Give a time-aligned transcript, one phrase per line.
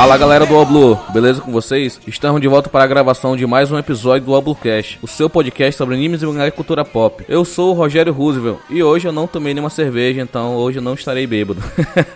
[0.00, 2.00] Fala galera do Oblu, beleza com vocês?
[2.06, 5.76] Estamos de volta para a gravação de mais um episódio do Oblocast, o seu podcast
[5.76, 7.22] sobre animes e mangá e cultura pop.
[7.28, 10.82] Eu sou o Rogério Roosevelt e hoje eu não tomei nenhuma cerveja, então hoje eu
[10.82, 11.62] não estarei bêbado.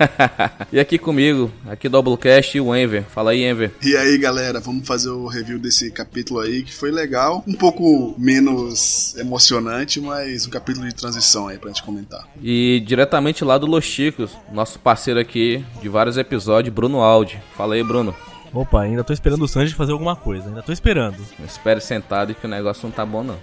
[0.72, 3.04] e aqui comigo, aqui do Oblocast, o Enver.
[3.04, 3.70] Fala aí, Enver.
[3.82, 8.14] E aí galera, vamos fazer o review desse capítulo aí que foi legal, um pouco
[8.16, 12.26] menos emocionante, mas um capítulo de transição aí pra gente comentar.
[12.42, 17.38] E diretamente lá do Los Chicos, nosso parceiro aqui de vários episódios, Bruno Aldi.
[17.54, 18.14] Fala aí, Bruno.
[18.54, 21.16] Opa, ainda tô esperando o Sanji fazer alguma coisa, ainda tô esperando.
[21.44, 23.36] Espere sentado que o negócio não tá bom não.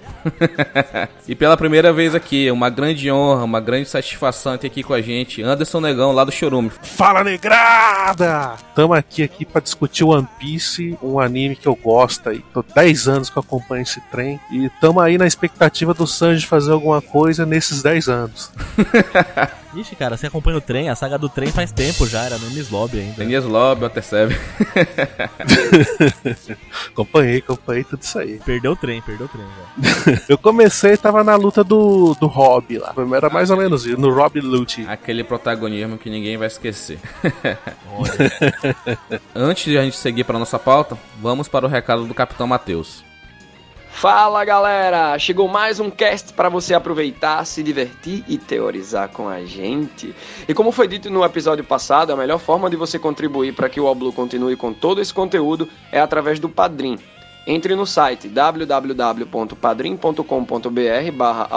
[1.28, 5.02] e pela primeira vez aqui, uma grande honra, uma grande satisfação ter aqui com a
[5.02, 6.72] gente, Anderson Negão, lá do Chorume.
[6.82, 8.56] Fala negrada!
[8.74, 12.40] Tamo aqui aqui para discutir One Piece, um anime que eu gosto aí.
[12.54, 16.48] Tô 10 anos que eu acompanho esse trem e tamo aí na expectativa do Sanji
[16.48, 18.50] fazer alguma coisa nesses 10 anos.
[19.74, 22.48] Ixi, cara, você acompanha o trem, a saga do trem faz tempo já, era no
[22.48, 23.24] Enes Lobby ainda.
[23.24, 24.38] Enies Lobby, Ottercebe.
[26.92, 28.40] acompanhei, acompanhei tudo isso aí.
[28.46, 30.22] Perdeu o trem, perdeu o trem já.
[30.28, 32.94] eu comecei, tava na luta do, do Rob lá.
[33.16, 34.86] Era mais ou menos isso, no Rob Lute.
[34.88, 37.00] Aquele protagonismo que ninguém vai esquecer.
[39.34, 43.10] Antes de a gente seguir para nossa pauta, vamos para o recado do Capitão Matheus.
[43.92, 45.20] Fala galera!
[45.20, 50.16] Chegou mais um cast para você aproveitar, se divertir e teorizar com a gente.
[50.48, 53.80] E como foi dito no episódio passado, a melhor forma de você contribuir para que
[53.80, 56.98] o Oblu continue com todo esse conteúdo é através do Padrim.
[57.46, 61.48] Entre no site www.padrim.com.br barra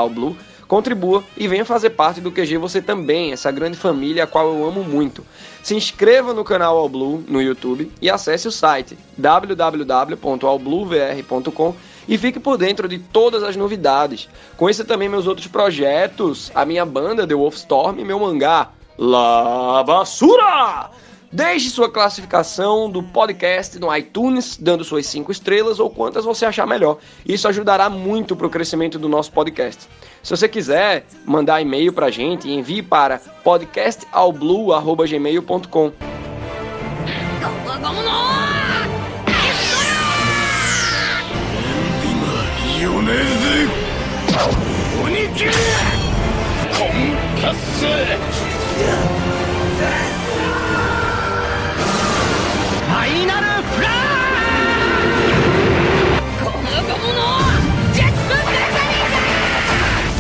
[0.69, 4.67] contribua e venha fazer parte do QG você também, essa grande família a qual eu
[4.67, 5.25] amo muito.
[5.63, 12.41] Se inscreva no canal All Blue no YouTube e acesse o site www.allbluevr.com e fique
[12.41, 14.29] por dentro de todas as novidades.
[14.57, 20.91] Conheça também meus outros projetos, a minha banda The Wolfstorm e meu mangá La Basura!
[21.35, 26.65] Deixe sua classificação do podcast no iTunes, dando suas 5 estrelas ou quantas você achar
[26.65, 26.99] melhor.
[27.27, 29.89] Isso ajudará muito para o crescimento do nosso podcast.
[30.23, 35.93] Se você quiser mandar e-mail para a gente, envie para podcastalblue.gmail.com.
[42.85, 43.17] ヨネーゼ
[45.03, 45.51] 鬼切れ
[46.71, 46.89] コン
[47.41, 53.93] カッセファイナルフラッ
[56.45, 57.17] この横者
[57.95, 59.17] ジェットブルリーだ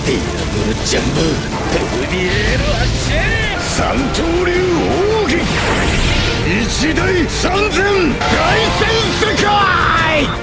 [0.06, 1.76] ディアブルジャンボデ
[2.16, 3.12] ルエロアッシ
[3.60, 4.52] 三刀流
[5.22, 5.36] 奥義
[6.62, 6.98] 一大
[7.28, 7.84] 三千
[8.19, 8.32] 大
[8.81, 8.88] 戦
[9.20, 9.46] 世界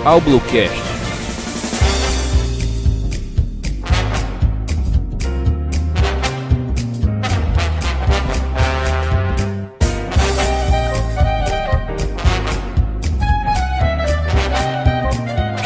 [0.05, 0.90] アウブロッケー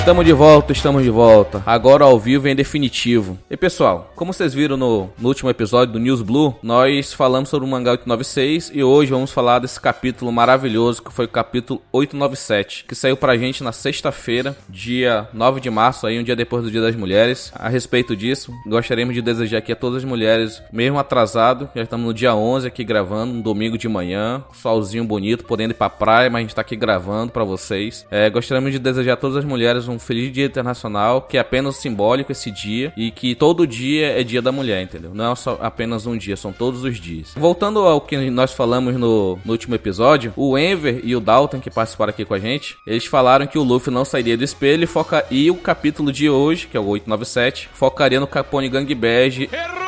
[0.06, 1.64] Estamos de volta, estamos de volta.
[1.66, 3.40] Agora ao vivo em definitivo.
[3.50, 7.68] E pessoal, como vocês viram no, no, último episódio do News Blue, nós falamos sobre
[7.68, 12.86] o mangá 896 e hoje vamos falar desse capítulo maravilhoso que foi o capítulo 897,
[12.88, 16.70] que saiu pra gente na sexta-feira, dia 9 de março, aí um dia depois do
[16.70, 17.52] Dia das Mulheres.
[17.56, 22.06] A respeito disso, gostaríamos de desejar aqui a todas as mulheres, mesmo atrasado, já estamos
[22.06, 26.30] no dia 11 aqui gravando, um domingo de manhã, solzinho bonito, podendo ir pra praia,
[26.30, 28.06] mas a gente tá aqui gravando para vocês.
[28.12, 31.40] É, gostaríamos de desejar a todas as mulheres um um feliz dia internacional, que é
[31.40, 35.12] apenas simbólico esse dia e que todo dia é dia da mulher, entendeu?
[35.14, 37.34] Não é só apenas um dia, são todos os dias.
[37.36, 41.72] Voltando ao que nós falamos no, no último episódio, o Enver e o Dalton, que
[41.72, 44.88] participaram aqui com a gente, eles falaram que o Luffy não sairia do espelho e,
[44.88, 45.26] foca...
[45.32, 49.50] e o capítulo de hoje, que é o 897, focaria no Capone Gang Bege.
[49.52, 49.86] Errou!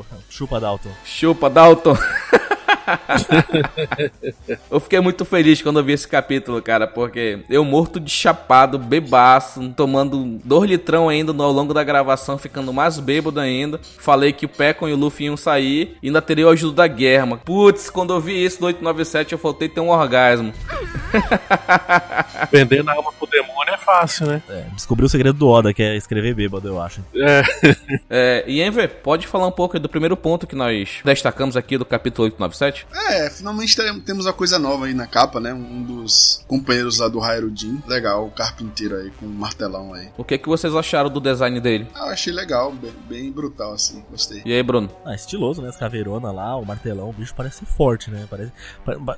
[0.00, 0.90] Oh, chupa, Dalton.
[1.04, 1.96] Chupa, Dalton.
[4.70, 8.78] eu fiquei muito feliz quando eu vi esse capítulo, cara, porque eu morto de chapado,
[8.78, 13.80] bebaço, tomando dois litrão ainda ao longo da gravação, ficando mais bêbado ainda.
[13.98, 16.86] Falei que o Pecon e o Luffy iam sair e ainda teria o ajuda da
[16.86, 17.36] guerra.
[17.38, 20.52] Putz, quando eu vi isso no 897, eu faltei ter um orgasmo.
[22.52, 24.42] Vendendo a alma pro demônio é fácil, né?
[24.48, 27.00] É, descobriu o segredo do Oda, que é escrever bêbado, eu acho.
[27.14, 27.42] É.
[28.10, 31.84] é e Enver, pode falar um pouco do primeiro ponto que nós destacamos aqui do
[31.84, 32.75] capítulo 897?
[33.08, 35.52] É, finalmente temos a coisa nova aí na capa, né?
[35.54, 37.82] Um dos companheiros lá do Hairudin.
[37.86, 40.08] Legal, o carpinteiro aí com um martelão aí.
[40.16, 41.86] O que, que vocês acharam do design dele?
[41.94, 44.42] Ah, eu achei legal, bem, bem, brutal assim, gostei.
[44.44, 44.90] E aí, Bruno?
[45.04, 45.68] Ah, estiloso, né?
[45.68, 48.26] As caveirona lá, o martelão, o bicho parece forte, né?
[48.28, 48.52] Parece...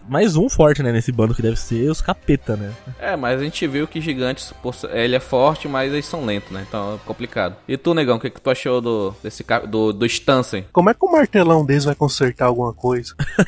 [0.08, 0.92] Mais um forte, né?
[0.92, 2.72] Nesse bando que deve ser os capeta, né?
[2.98, 4.52] É, mas a gente viu que gigantes,
[4.90, 6.64] ele é forte, mas eles são lentos, né?
[6.68, 7.56] Então é complicado.
[7.66, 10.66] E tu, negão, o que, que tu achou do, desse, do, do Stansen?
[10.72, 13.14] Como é que o martelão deles vai consertar alguma coisa?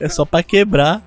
[0.00, 1.02] É só pra quebrar.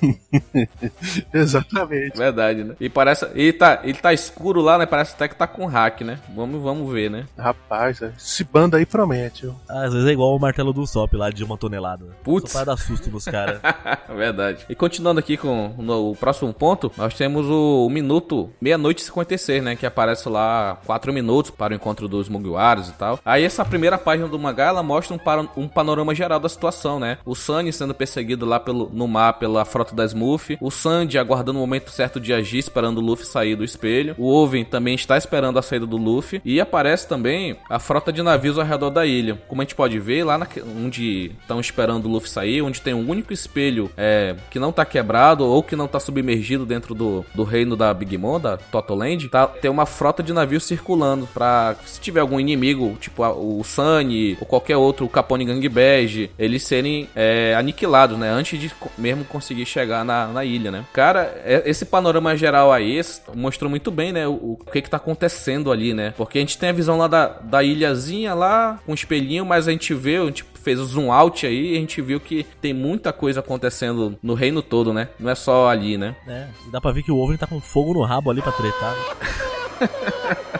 [1.32, 2.16] Exatamente.
[2.16, 2.74] Verdade, né?
[2.80, 3.26] E parece.
[3.34, 4.86] Ele tá, ele tá escuro lá, né?
[4.86, 6.18] Parece até que tá com hack, né?
[6.34, 7.26] Vamos, vamos ver, né?
[7.36, 9.42] Rapaz, esse bando aí promete.
[9.42, 9.54] viu?
[9.68, 12.06] Às vezes é igual o martelo do Sop lá de uma tonelada.
[12.22, 12.50] Putz.
[12.52, 13.60] Só pra dar susto nos caras.
[14.14, 14.64] Verdade.
[14.68, 19.06] E continuando aqui com no, o próximo ponto, nós temos o, o minuto meia-noite e
[19.06, 19.76] 56, né?
[19.76, 23.18] Que aparece lá 4 minutos para o encontro dos Mugiwaras e tal.
[23.24, 26.98] Aí essa primeira página do mangá, ela mostra um, para- um panorama geral da situação,
[26.98, 27.18] né?
[27.24, 30.56] O Sunny sendo perseguido lá pelo, no mar pela frota da Smurf.
[30.58, 34.14] O Sandy aguardando o momento certo de agir, esperando o Luffy sair do espelho.
[34.16, 36.40] O Oven também está esperando a saída do Luffy.
[36.42, 39.38] E aparece também a frota de navios ao redor da ilha.
[39.46, 40.46] Como a gente pode ver, lá na,
[40.82, 44.84] onde estão esperando o Luffy sair, onde tem um único espelho é, que não tá
[44.86, 49.28] quebrado ou que não tá submergido dentro do, do reino da Big Mom, da Totoland,
[49.28, 53.62] tá, tem uma frota de navios circulando pra se tiver algum inimigo, tipo a- o
[53.62, 58.30] Sunny ou qualquer outro, o Capone Gang Bege, eles serem é, aniquilados, né?
[58.30, 60.84] Antes de mesmo conseguir chegar na, na ilha, né?
[60.92, 63.00] Cara, é- esse panorama geral aí
[63.34, 64.26] mostrou muito bem, né?
[64.26, 66.14] O, o que que tá acontecendo ali, né?
[66.16, 69.66] Porque a gente tem a visão lá da, da ilhazinha lá, com um espelhinho, mas
[69.68, 72.44] a gente vê, a gente fez o zoom out aí e a gente viu que
[72.60, 75.08] tem muita coisa acontecendo no reino todo, né?
[75.18, 76.14] Não é só ali, né?
[76.28, 78.94] É, dá pra ver que o Oven tá com fogo no rabo ali pra tretar.
[78.94, 79.88] né?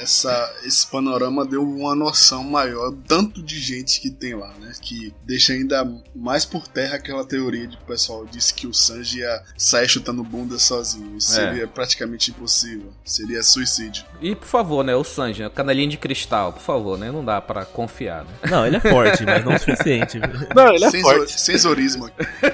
[0.00, 4.72] Essa, esse panorama deu uma noção maior do tanto de gente que tem lá, né?
[4.80, 8.74] Que deixa ainda mais por terra aquela teoria de que o pessoal disse que o
[8.74, 11.16] Sanji ia sair chutando bunda sozinho.
[11.16, 11.44] Isso É.
[11.48, 12.92] seria praticamente impossível.
[13.04, 14.04] Seria suicídio.
[14.20, 14.94] E por favor, né?
[14.94, 15.50] O Sanji, né?
[15.50, 17.10] canelinha de cristal, por favor, né?
[17.10, 18.30] Não dá pra confiar, né?
[18.50, 20.18] Não, ele é forte, mas não o suficiente.
[20.54, 21.40] Não, ele é Sensor- forte.
[21.40, 22.10] Sensorismo.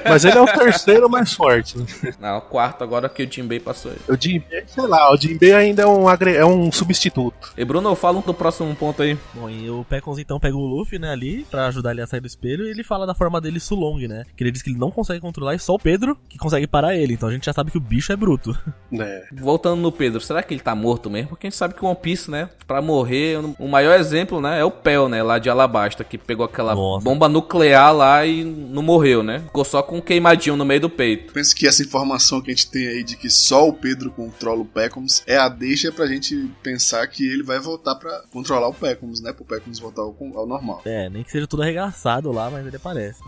[0.08, 1.78] Mas ele é o terceiro mais forte.
[1.78, 1.86] né?
[2.20, 4.00] Não, o quarto agora que o Jinbei passou ele.
[4.08, 7.07] O Jinbei, sei lá, o Jinbei ainda é um, é um substituto.
[7.56, 9.16] E Bruno, fala do próximo ponto aí.
[9.34, 12.20] Bom, e o Pecons então pega o Luffy, né, ali, pra ajudar ele a sair
[12.20, 14.24] do espelho, e ele fala da forma dele Sulong, né?
[14.36, 16.96] Que ele diz que ele não consegue controlar e só o Pedro que consegue parar
[16.96, 17.14] ele.
[17.14, 18.56] Então a gente já sabe que o bicho é bruto.
[18.90, 19.22] né?
[19.32, 21.28] Voltando no Pedro, será que ele tá morto mesmo?
[21.30, 22.48] Porque a gente sabe que o One Piece, né?
[22.66, 24.60] Pra morrer, o maior exemplo, né?
[24.60, 25.22] É o Pel, né?
[25.22, 27.04] Lá de Alabasta, que pegou aquela Nossa.
[27.04, 29.40] bomba nuclear lá e não morreu, né?
[29.40, 31.32] Ficou só com um queimadinho no meio do peito.
[31.32, 34.60] Penso que essa informação que a gente tem aí de que só o Pedro controla
[34.60, 38.74] o Pecoms é a deixa pra gente pensar que ele vai voltar pra controlar o
[38.74, 39.32] Pecoms, né?
[39.32, 40.82] Pro Pecoms voltar ao, ao normal.
[40.84, 43.20] É, nem que seja tudo arregaçado lá, mas ele aparece.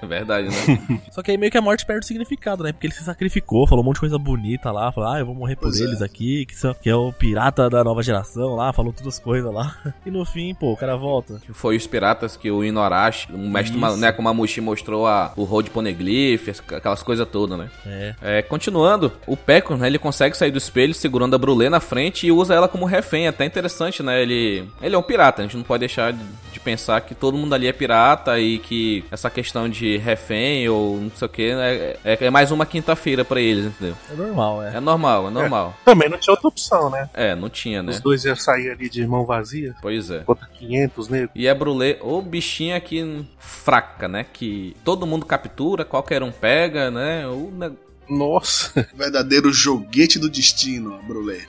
[0.00, 1.00] É verdade, né?
[1.12, 2.72] Só que aí meio que a morte perde o significado, né?
[2.72, 5.34] Porque ele se sacrificou, falou um monte de coisa bonita lá, falou, ah, eu vou
[5.34, 5.84] morrer por Pois é.
[5.84, 9.18] eles aqui, que, são, que é o pirata da nova geração lá, falou todas as
[9.20, 9.76] coisas lá.
[10.06, 11.40] E no fim, pô, o cara volta.
[11.52, 13.96] Foi os piratas que o Inuarashi, o mestre Isso.
[13.96, 17.70] Né, Mamushi mostrou a, o Road Poneglyph, as- aquelas coisas todas, né?
[17.86, 18.14] É.
[18.20, 22.26] É, continuando, o Pecos, né, ele consegue sair do espelho segurando a Brulé na frente
[22.26, 23.26] e usa ela como refém.
[23.28, 24.20] Até interessante, né?
[24.22, 27.36] Ele, ele é um pirata, a gente não pode deixar de, de pensar que todo
[27.36, 31.50] mundo ali é pirata e que essa questão de refém ou não sei o que
[31.50, 33.96] é, é, é mais uma quinta-feira pra eles, entendeu?
[34.10, 34.76] É normal, é.
[34.76, 35.74] É normal, é normal.
[35.84, 37.08] Também não tinha outra opção, né?
[37.14, 37.92] É, não tinha, né?
[37.92, 40.20] Os dois iam sair ali de mão vazia, Pois é.
[40.20, 41.30] contra 500 negros.
[41.34, 44.24] E a Brulé, ô bichinha aqui fraca, né?
[44.32, 47.26] Que todo mundo captura, qualquer um pega, né?
[47.26, 47.52] O
[48.08, 51.40] Nossa, Verdadeiro joguete do destino, Brulé.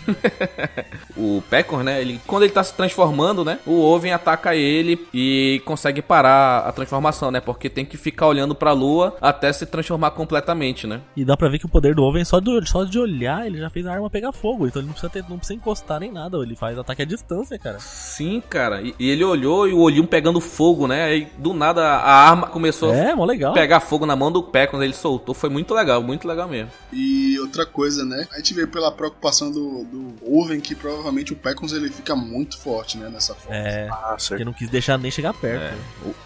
[1.16, 2.00] o Pecor, né?
[2.00, 3.58] Ele, quando ele tá se transformando, né?
[3.66, 7.40] O Oven ataca ele e consegue parar a transformação, né?
[7.40, 11.00] Porque tem que ficar olhando pra lua até se transformar completamente, né?
[11.16, 13.58] E dá pra ver que o poder do Oven, só, do, só de olhar, ele
[13.58, 14.66] já fez a arma pegar fogo.
[14.66, 16.38] Então ele não precisa, ter, não precisa encostar nem nada.
[16.38, 17.78] Ele faz ataque à distância, cara.
[17.80, 18.80] Sim, cara.
[18.82, 21.04] E, e ele olhou e o olhinho pegando fogo, né?
[21.04, 24.82] Aí do nada a arma começou É, a pegar fogo na mão do Pecor quando
[24.84, 25.34] ele soltou.
[25.34, 26.70] Foi muito legal, muito legal mesmo.
[26.92, 28.26] E outra coisa, né?
[28.32, 32.58] A gente vê pela preocupação do, do Oven que provavelmente o Pecoms ele fica muito
[32.58, 33.08] forte, né?
[33.08, 33.56] Nessa forma.
[33.56, 35.62] É, Nossa, porque não quis deixar nem chegar perto.
[35.62, 35.70] É.
[35.72, 35.78] né?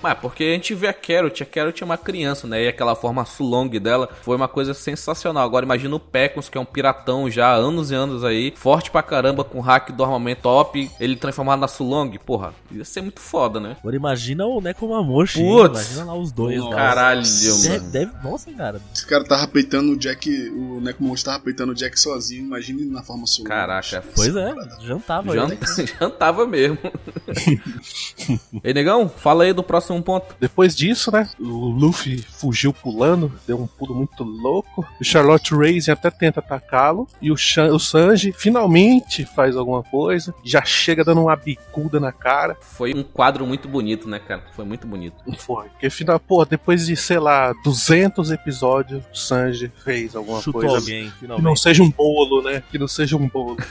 [0.02, 2.64] Mas porque a gente vê a Carrot, a Carrot é uma criança, né?
[2.64, 5.44] E aquela forma Sulong dela foi uma coisa sensacional.
[5.44, 8.90] Agora imagina o Pecos, que é um piratão já há anos e anos aí, forte
[8.90, 13.20] pra caramba, com hack do armamento top, ele transformado na Sulong, porra, ia ser muito
[13.20, 13.76] foda, né?
[13.80, 15.40] Agora imagina o Nekomamushi.
[15.40, 16.62] Imagina lá os dois.
[16.70, 17.90] Caralho, Deve, mano.
[17.90, 18.80] deve- nossa, cara.
[18.94, 23.02] Esse cara tava peitando o Jack, o Nekomonster tava peitando o Jack sozinho, imagine na
[23.02, 23.44] forma sua.
[23.44, 24.04] Caraca.
[24.14, 25.30] Pois é, jantava.
[25.36, 25.40] ele.
[25.40, 26.78] Janta, jantava mesmo.
[28.62, 30.34] Ei, negão, fala aí do próximo ponto.
[30.40, 31.28] Depois disso, né?
[31.38, 34.86] O Luffy fugiu pulando, deu um pulo muito louco.
[35.00, 37.06] O Charlotte Raising até tenta atacá-lo.
[37.20, 40.34] E o, Shan- o Sanji finalmente faz alguma coisa.
[40.44, 42.56] Já chega dando uma bicuda na cara.
[42.60, 44.42] Foi um quadro muito bonito, né, cara?
[44.54, 45.16] Foi muito bonito.
[45.38, 45.68] Foi.
[45.68, 50.76] Porque, final, pô, depois de, sei lá, 200 episódios, Sanji fez alguma Chutou coisa.
[50.76, 52.62] alguém, Que não seja um bolo, né?
[52.70, 53.56] Que não seja um bolo.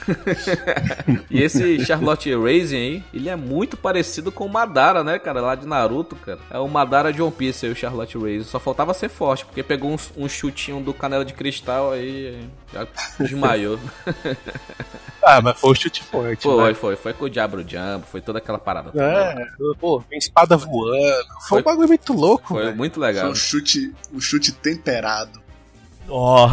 [1.30, 5.40] E esse Charlotte Raisin aí, ele é muito parecido com o Madara, né, cara?
[5.40, 6.38] Lá de Naruto, cara.
[6.50, 8.44] É o Madara de One Piece aí, o Charlotte Race.
[8.44, 12.86] Só faltava ser forte, porque pegou um, um chutinho do canela de cristal aí já
[13.18, 13.78] desmaiou.
[15.22, 16.42] ah, mas foi o chute forte.
[16.42, 16.74] Foi, né?
[16.74, 16.96] foi.
[16.96, 18.90] Foi com o Diablo Jumbo, foi toda aquela parada.
[19.00, 19.46] É,
[19.78, 21.24] pô, tem espada voando.
[21.48, 22.76] Foi, foi um bagulho muito louco, Foi velho.
[22.76, 23.24] muito legal.
[23.24, 25.43] Foi um chute, um chute temperado.
[26.08, 26.48] Ó.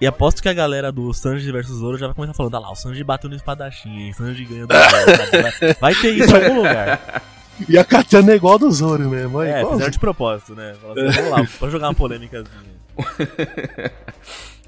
[0.00, 2.72] e aposto que a galera do Sanji vs Zoro já vai começar falando: ah lá,
[2.72, 4.12] o Sanji bateu no espadachim, hein?
[4.12, 5.52] Sanji ganhou do Zoro.
[5.60, 7.22] Vai, vai ter isso em algum lugar.
[7.68, 9.42] E a katana é igual a do Zoro mesmo.
[9.42, 10.70] É, É, igual fizeram de propósito, né?
[10.72, 12.72] Assim, Vamos lá, pra jogar uma polêmicazinha.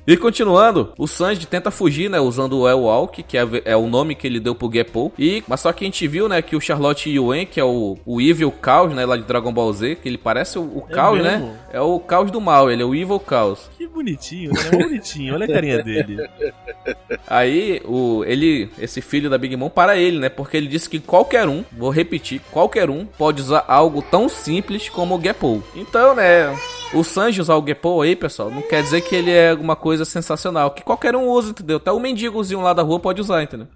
[0.07, 3.87] E continuando, o Sanji tenta fugir, né, usando o El Walk, que é, é, o
[3.87, 5.11] nome que ele deu pro Geppo.
[5.19, 7.97] E mas só que a gente viu, né, que o Charlotte Yuen, que é o,
[8.05, 10.93] o Evil Chaos, né, lá de Dragon Ball Z, que ele parece o, o É
[10.95, 11.47] Caos, mesmo?
[11.47, 11.57] né?
[11.73, 13.71] É o Caos do mal, ele é o Evil Chaos.
[13.79, 14.61] Que bonitinho, né?
[14.73, 16.29] É bonitinho, olha a carinha dele.
[17.27, 20.29] Aí, o ele, esse filho da Big Mom para ele, né?
[20.29, 24.89] Porque ele disse que qualquer um, vou repetir, qualquer um pode usar algo tão simples
[24.89, 25.63] como o Geppo.
[25.75, 26.55] Então, né,
[26.95, 30.05] o Sanji usar o Geppo aí, pessoal, não quer dizer que ele é alguma coisa
[30.05, 31.77] sensacional, que qualquer um usa, entendeu?
[31.79, 33.67] Até o mendigozinho lá da rua pode usar, entendeu?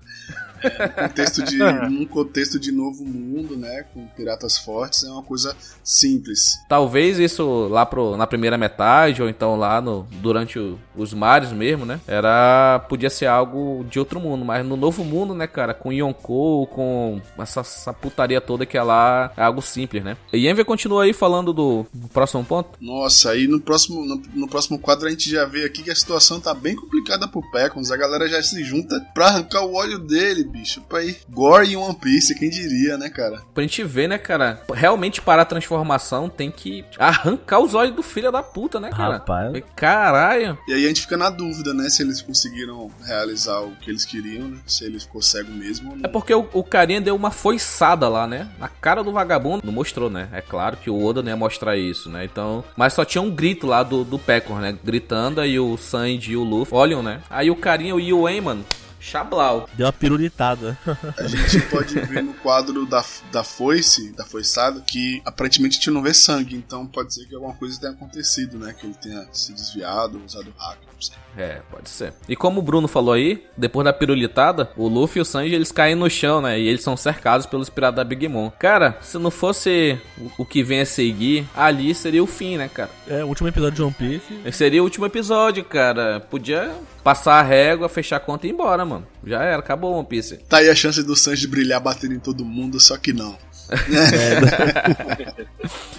[0.95, 3.85] Contexto de, num contexto de novo mundo, né?
[3.95, 6.59] Com piratas fortes, é uma coisa simples.
[6.69, 11.53] Talvez isso lá pro, na primeira metade, ou então lá no, durante o- os mares
[11.53, 12.01] mesmo, né?
[12.07, 12.85] Era.
[12.89, 15.73] Podia ser algo de outro mundo, mas no novo mundo, né, cara?
[15.75, 20.17] Com Yonkou, com essa, essa putaria toda que é lá, é algo simples, né?
[20.33, 22.71] E Enver continua aí falando do, do próximo ponto.
[22.81, 25.95] Nossa, aí no próximo, no, no próximo quadro a gente já vê aqui que a
[25.95, 27.91] situação tá bem complicada pro Pecons.
[27.91, 30.81] A galera já se junta pra arrancar o óleo dele, bicho.
[30.83, 33.43] Pra ir gore em One Piece, quem diria, né, cara?
[33.55, 34.63] Pra gente ver, né, cara?
[34.73, 39.15] Realmente para a transformação tem que arrancar os olhos do filho da puta, né, cara?
[39.15, 39.63] Rapaz.
[39.77, 40.59] Caralho.
[40.67, 44.05] E aí a gente fica na dúvida, né, se eles conseguiram realizar o que eles
[44.05, 44.59] queriam, né?
[44.67, 46.05] Se eles ficou cego mesmo ou não.
[46.05, 48.49] É porque o, o carinha deu uma foiçada lá, né?
[48.59, 49.63] Na cara do vagabundo.
[49.65, 50.29] Não mostrou, né?
[50.33, 52.25] É claro que o Oda não ia mostrar isso, né?
[52.25, 52.65] Então.
[52.77, 54.77] Mas só tinha um grito lá do, do Pecor, né?
[54.83, 57.21] Gritando, aí o Sanji e o Luffy olham, né?
[57.31, 58.65] Aí o carinha, o Yuen, mano.
[59.01, 59.69] Chablau.
[59.75, 60.79] Deu uma pirulitada.
[61.17, 65.91] A gente pode ver no quadro da, da foice, da foiçada, que aparentemente a gente
[65.91, 68.75] não vê sangue, então pode ser que alguma coisa tenha acontecido, né?
[68.79, 71.17] Que ele tenha se desviado, usado hack, não sei.
[71.37, 72.13] É, pode ser.
[72.29, 75.71] E como o Bruno falou aí, depois da pirulitada, o Luffy e o Sanji eles
[75.71, 76.59] caem no chão, né?
[76.59, 78.51] E eles são cercados pelos piratas da Big Mom.
[78.59, 80.01] Cara, se não fosse
[80.37, 82.91] o, que vem a seguir, ali seria o fim, né, cara?
[83.07, 84.53] É, o último episódio de One Piece.
[84.53, 86.19] Seria o último episódio, cara.
[86.21, 86.75] Podia
[87.09, 89.07] passar a régua, fechar a conta e ir embora, mano.
[89.25, 90.37] Já era, acabou One Piece.
[90.47, 93.35] Tá aí a chance do Sanji brilhar batendo em todo mundo, só que não.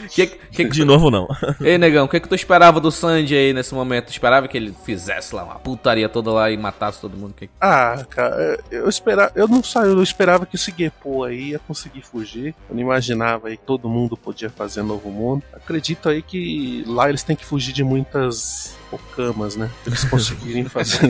[0.09, 1.27] Que, que, De novo, não.
[1.61, 4.05] Ei, negão, o que, que tu esperava do Sanji aí nesse momento?
[4.07, 7.33] Tu esperava que ele fizesse lá uma putaria toda lá e matasse todo mundo?
[7.35, 9.31] Que- Ah, cara, eu esperava.
[9.35, 12.55] Eu não saiu, eu esperava que esse Gepo aí ia conseguir fugir.
[12.69, 15.43] Eu não imaginava aí que todo mundo podia fazer novo mundo.
[15.53, 19.69] Acredito aí que lá eles têm que fugir de muitas okamas, né?
[19.83, 21.07] Pra eles conseguirem fazer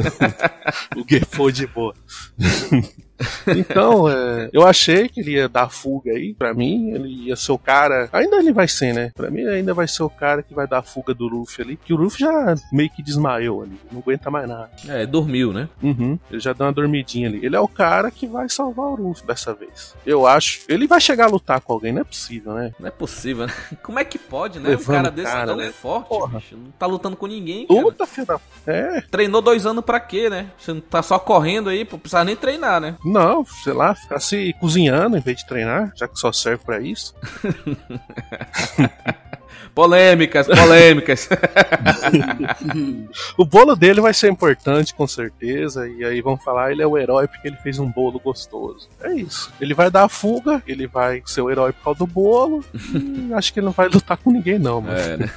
[0.98, 1.94] o Gepo de boa.
[3.48, 6.34] Então, é, eu achei que ele ia dar fuga aí.
[6.34, 8.10] Pra mim, ele ia ser o cara.
[8.14, 9.12] Ainda ele vai ser, né?
[9.16, 11.78] Pra mim, ainda vai ser o cara que vai dar fuga do Luffy ali.
[11.78, 13.80] Que o Luffy já meio que desmaiou ali.
[13.92, 14.70] Não aguenta mais nada.
[14.88, 15.68] É, dormiu, né?
[15.82, 17.46] Uhum, ele já deu uma dormidinha ali.
[17.46, 19.96] Ele é o cara que vai salvar o Luffy dessa vez.
[20.06, 20.62] Eu acho.
[20.68, 22.74] Ele vai chegar a lutar com alguém, não é possível, né?
[22.80, 23.54] Não é possível, né?
[23.84, 24.70] Como é que pode, né?
[24.70, 25.72] um Levando cara desse cara, tão né?
[25.72, 26.58] forte, bicho.
[26.58, 27.66] Não tá lutando com ninguém.
[27.70, 28.40] Luta, filho da.
[28.68, 30.52] É, Treinou dois anos pra quê, né?
[30.58, 32.96] Você não tá só correndo aí, pô, precisa nem treinar, né?
[33.10, 36.80] Não, sei lá, ficar se cozinhando em vez de treinar, já que só serve pra
[36.80, 37.14] isso.
[39.76, 41.30] Polêmicas, polêmicas.
[43.38, 45.88] O bolo dele vai ser importante, com certeza.
[45.88, 48.90] E aí vão falar, ele é o herói porque ele fez um bolo gostoso.
[49.02, 49.52] É isso.
[49.62, 52.64] Ele vai dar a fuga, ele vai ser o herói por causa do bolo.
[52.84, 54.98] e acho que ele não vai lutar com ninguém, não, mano.
[54.98, 55.30] É, né?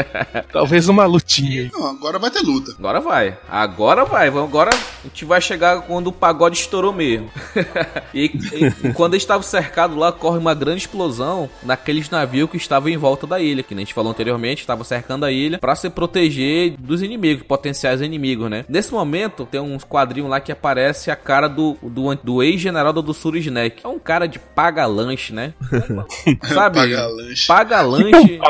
[0.52, 1.70] Talvez uma lutinha aí.
[1.72, 2.72] Não, agora vai ter luta.
[2.78, 3.36] Agora vai.
[3.48, 4.30] Agora vai.
[4.30, 4.70] Vamos- Agora
[5.02, 7.30] a gente vai chegar quando o pagode estourou mesmo.
[8.14, 8.26] e,
[8.84, 12.96] e quando eles estavam cercados lá, corre uma grande explosão naqueles navios que estavam em
[12.96, 13.62] volta da ilha.
[13.62, 17.46] Que nem a gente falou anteriormente, estavam cercando a ilha pra se proteger dos inimigos,
[17.46, 18.64] potenciais inimigos, né?
[18.68, 23.14] Nesse momento, tem uns quadrinhos lá que aparece a cara do, do, do ex-general do
[23.14, 23.80] Sur Snack.
[23.84, 25.54] É um cara de paga-lanche, né?
[26.52, 26.76] Sabe?
[26.78, 27.46] Pagar lanche.
[27.46, 28.40] Paga-lanche.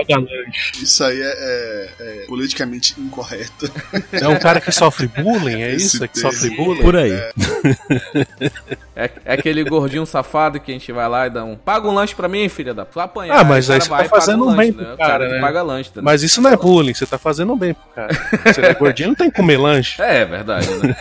[0.83, 3.71] Isso aí é, é- é politicamente incorreto.
[4.12, 6.04] É um cara que sofre bullying, é Esse isso?
[6.04, 6.30] É que termo.
[6.82, 7.12] Por aí.
[8.94, 11.56] É, é aquele gordinho safado que a gente vai lá e dá um.
[11.56, 12.87] Paga um lanche pra mim, filha da.
[12.90, 13.38] Só apanhar.
[13.38, 14.94] Ah, mas o aí cara você vai tá fazendo um bem lanche, pro né?
[14.94, 15.40] O cara, que né?
[15.40, 16.04] paga lanche, entendeu?
[16.04, 18.12] Mas isso não é bullying, você tá fazendo um bem pro cara.
[18.44, 20.00] Você é gordinho, não tem que comer lanche.
[20.02, 20.97] É, é verdade, né?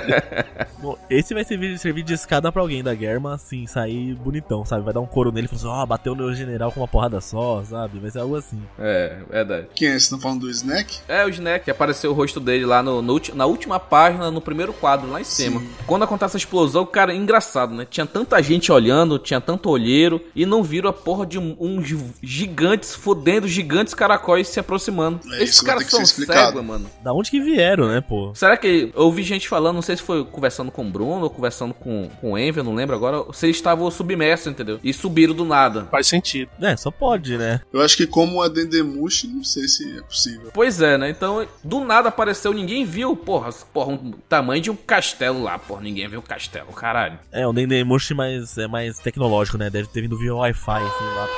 [0.80, 4.82] Bom, esse vai servir, servir de escada pra alguém da Germa, assim, sair bonitão, sabe?
[4.82, 7.20] Vai dar um coro nele e falar assim, ó, bateu no general com uma porrada
[7.20, 7.98] só, sabe?
[7.98, 8.62] Vai ser algo assim.
[8.78, 9.66] é, verdade.
[9.74, 9.90] Quem é?
[9.90, 11.00] Vocês estão falando do Snack?
[11.06, 14.40] É, o Snack, que apareceu o rosto dele lá no, no na última página, no
[14.50, 15.62] primeiro quadro, lá em cima.
[15.86, 17.86] Quando acontece a explosão, cara, é engraçado, né?
[17.88, 21.86] Tinha tanta gente olhando, tinha tanto olheiro, e não viram a porra de um- uns
[22.22, 25.20] gigantes fodendo, gigantes caracóis se aproximando.
[25.34, 26.86] É, Esses caras são cegos, mano.
[27.02, 28.32] Da onde que vieram, né, pô?
[28.34, 31.30] Será que eu ouvi gente falando, não sei se foi conversando com o Bruno ou
[31.30, 34.78] conversando com, com o Envy, eu não lembro agora, se eles estavam submersos, entendeu?
[34.82, 35.86] E subiram do nada.
[35.90, 36.50] Faz sentido.
[36.60, 37.60] É, só pode, né?
[37.72, 40.50] Eu acho que como a Dendemushi, não sei se é possível.
[40.52, 41.10] Pois é, né?
[41.10, 45.82] Então, do nada apareceu, ninguém viu, porra, porra, um tamanho de um castelo lá, porra,
[45.82, 47.18] ninguém viu o castelo, caralho.
[47.30, 49.68] É, um Dendemushi mais, é mais tecnológico, né?
[49.68, 51.28] Deve ter vindo via Wi-Fi, assim, lá.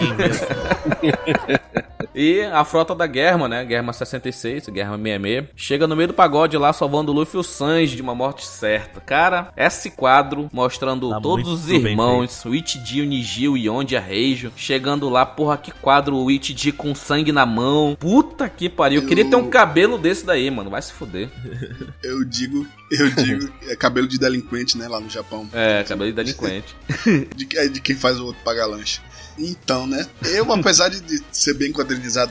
[0.00, 1.84] Ninguém vê, assim.
[2.14, 3.64] E a frota da Guerma, né?
[3.64, 7.42] Guerma 66, Guerma 66, chega no meio do pagode lá, salvando o Luffy e o
[7.42, 9.00] Sanji de uma morte certa.
[9.00, 14.00] Cara, esse quadro mostrando Tá todos os irmãos, o Ichiji, o Niji, o Yonji, a
[14.00, 17.96] Reijo, chegando lá, porra, que quadro, o Ichiji com sangue na mão.
[17.98, 21.28] Puta que pariu, eu queria ter um cabelo desse daí, mano, vai se fuder.
[22.02, 25.48] Eu digo, eu digo, é cabelo de delinquente, né, lá no Japão.
[25.52, 26.76] É, cabelo de delinquente.
[27.34, 29.00] De, é de quem faz o outro pagar lanche.
[29.38, 30.06] Então, né?
[30.22, 31.72] Eu, apesar de, de ser bem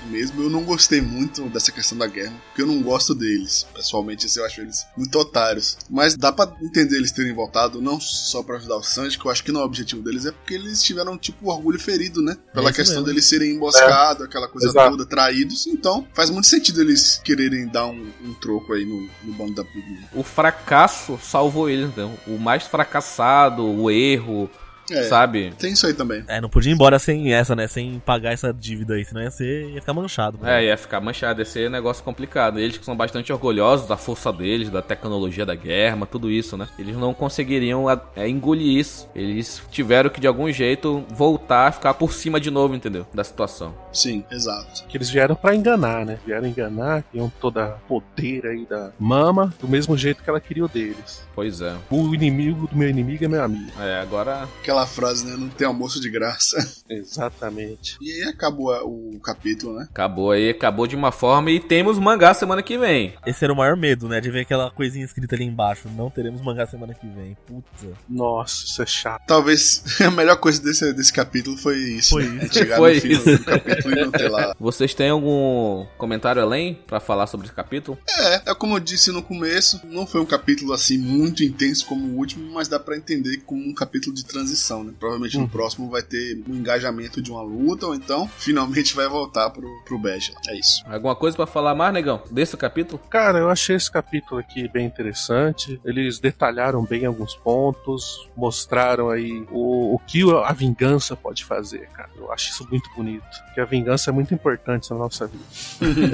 [0.08, 2.34] mesmo, eu não gostei muito dessa questão da guerra.
[2.48, 3.66] Porque eu não gosto deles.
[3.74, 5.78] Pessoalmente, assim, eu acho eles muito otários.
[5.90, 9.32] Mas dá pra entender eles terem voltado, não só pra ajudar o Sanji, que eu
[9.32, 12.22] acho que não é o objetivo deles, é porque eles tiveram, tipo, o orgulho ferido,
[12.22, 12.38] né?
[12.54, 13.08] Pela isso questão mesmo.
[13.08, 14.92] deles serem emboscados, aquela coisa Exato.
[14.92, 15.68] toda, traídos.
[15.68, 19.64] Então, faz muito sentido eles quererem dar um, um troco aí no, no bando da
[19.64, 19.98] Pugma.
[20.14, 22.14] O fracasso salvou eles, então.
[22.28, 24.50] O mais fracassado, o erro,
[24.92, 25.54] É, sabe?
[25.58, 26.24] tem isso aí também.
[26.28, 27.68] É, não podia ir embora sem essa, né?
[27.68, 29.70] Sem pagar essa dívida aí, senão ia ser.
[29.70, 30.38] ia ficar manchado.
[30.42, 30.62] né?
[30.62, 32.60] É, ia ficar manchado, ia ser um negócio complicado.
[32.60, 36.68] Eles que são bastante orgulhosos da força deles, da tecnologia da guerra, tudo isso, né?
[36.78, 39.10] Eles não conseguiriam é, engolir isso.
[39.16, 43.08] Eles tiveram que, de algum jeito, voltar a ficar por cima de novo, entendeu?
[43.14, 43.74] Da situação.
[43.92, 44.86] Sim, exato.
[44.88, 46.20] Que eles vieram pra enganar, né?
[46.26, 50.66] Vieram enganar, tinham toda a poder aí da mama, do mesmo jeito que ela queria
[50.66, 51.26] o deles.
[51.34, 51.76] Pois é.
[51.90, 53.72] O inimigo do meu inimigo é meu amigo.
[53.80, 54.48] É, agora.
[54.74, 55.36] Aquela frase, né?
[55.38, 56.58] Não tem almoço de graça.
[56.90, 57.96] Exatamente.
[58.02, 59.88] E aí acabou o capítulo, né?
[59.92, 63.14] Acabou aí, acabou de uma forma e temos mangá semana que vem.
[63.24, 64.20] Esse era o maior medo, né?
[64.20, 65.88] De ver aquela coisinha escrita ali embaixo.
[65.96, 67.38] Não teremos mangá semana que vem.
[67.46, 67.94] Puta.
[68.10, 69.22] Nossa, isso é chato.
[69.28, 72.10] Talvez a melhor coisa desse, desse capítulo foi isso.
[72.10, 72.46] Foi né?
[72.46, 72.54] isso.
[72.56, 73.38] Chegar Foi no isso.
[73.38, 74.56] do capítulo e não ter lá.
[74.60, 77.96] Vocês têm algum comentário além pra falar sobre esse capítulo?
[78.10, 82.08] É, é como eu disse no começo, não foi um capítulo assim muito intenso como
[82.08, 84.94] o último, mas dá pra entender como um capítulo de transição, né?
[85.00, 89.50] Provavelmente no próximo vai ter um engajamento de uma luta, ou então finalmente vai voltar
[89.50, 90.34] pro, pro Bege.
[90.48, 90.84] É isso.
[90.86, 92.22] Alguma coisa pra falar mais, negão?
[92.32, 93.00] Desse capítulo?
[93.10, 95.80] Cara, eu achei esse capítulo aqui bem interessante.
[95.84, 102.10] Eles detalharam bem alguns pontos, mostraram aí o, o que a vingança pode fazer, cara.
[102.16, 103.26] Eu acho isso muito bonito.
[103.54, 105.44] Que a vingança é muito importante na nossa vida.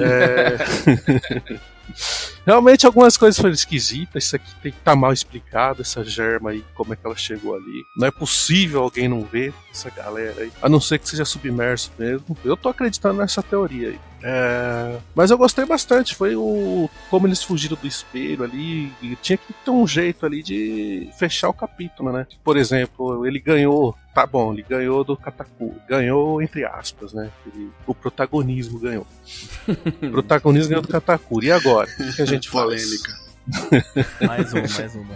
[0.00, 1.60] É...
[2.46, 4.24] Realmente algumas coisas foram esquisitas.
[4.24, 7.54] Isso aqui tem que estar mal explicado, essa germa aí, como é que ela chegou
[7.54, 7.82] ali.
[7.96, 10.52] Não é possível alguém não ver essa galera aí.
[10.60, 12.36] A não ser que seja submerso mesmo.
[12.44, 14.00] Eu tô acreditando nessa teoria aí.
[14.22, 16.14] É, Mas eu gostei bastante.
[16.14, 18.92] Foi o como eles fugiram do espelho ali.
[19.22, 22.26] Tinha que ter um jeito ali de fechar o capítulo, né?
[22.44, 23.96] Por exemplo, ele ganhou.
[24.20, 25.80] Tá bom, ele ganhou do Katakuri.
[25.88, 27.30] Ganhou, entre aspas, né?
[27.46, 29.06] Ele- o protagonismo ganhou.
[29.66, 31.46] o protagonismo ganhou do Katakuri.
[31.46, 31.88] E agora?
[31.98, 32.64] O que a gente faz?
[32.66, 33.18] Polêmica.
[34.26, 35.14] Mais uma, mais uma.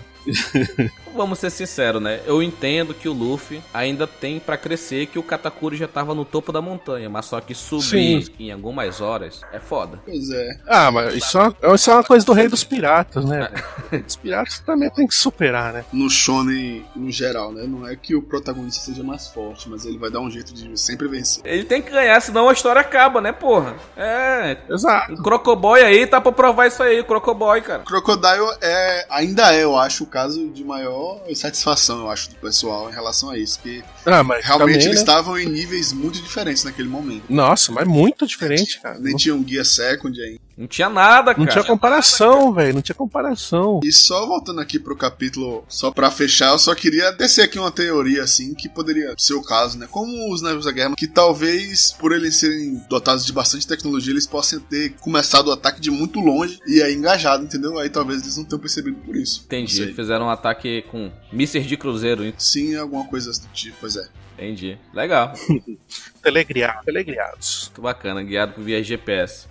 [1.15, 2.21] Vamos ser sinceros, né?
[2.27, 6.25] Eu entendo que o Luffy ainda tem pra crescer que o Katakuri já tava no
[6.25, 8.33] topo da montanha, mas só que subir Sim.
[8.39, 10.01] em algumas horas é foda.
[10.05, 10.59] Pois é.
[10.67, 13.49] Ah, mas isso é, uma, isso é uma coisa do rei dos piratas, né?
[13.49, 13.65] velho?
[13.79, 15.85] O rei dos piratas também tem que superar, né?
[15.93, 17.65] No Shonen, no geral, né?
[17.67, 20.79] Não é que o protagonista seja mais forte, mas ele vai dar um jeito de
[20.79, 21.43] sempre vencer.
[21.45, 23.75] Ele tem que ganhar, senão a história acaba, né, porra?
[23.97, 24.57] É.
[24.69, 25.15] Exato.
[25.15, 27.83] O Crocoboy aí tá pra provar isso aí, o Crocoboy, cara.
[27.83, 32.89] Crocodile é, ainda é, eu acho, o caso de maior satisfação, eu acho, do pessoal
[32.89, 33.59] em relação a isso.
[33.59, 34.93] Porque Ah, realmente também, eles né?
[34.95, 37.25] estavam em níveis muito diferentes naquele momento.
[37.29, 38.97] Nossa, mas muito diferente, cara.
[39.01, 40.39] Nem tinha um guia second ainda.
[40.57, 41.51] Não tinha nada, Não cara.
[41.51, 42.75] tinha comparação, velho.
[42.75, 43.81] Não tinha comparação.
[43.83, 47.71] E só voltando aqui pro capítulo, só pra fechar, eu só queria descer aqui uma
[47.71, 49.89] teoria, assim, que poderia ser o caso, né?
[49.91, 54.27] Como os navios da guerra, que talvez, por eles serem dotados de bastante tecnologia, eles
[54.27, 57.79] possam ter começado o ataque de muito longe e aí engajado, entendeu?
[57.79, 59.41] Aí talvez eles não tenham percebido por isso.
[59.51, 59.93] Não Entendi.
[59.93, 62.33] Fizeram um ataque com mísseis de cruzeiro.
[62.39, 64.07] Sim, alguma coisa do tipo, pois é.
[64.37, 64.79] Entendi.
[64.93, 65.33] Legal.
[66.25, 67.67] Telegriado, telegriados.
[67.67, 69.47] Muito bacana, guiado por via GPS.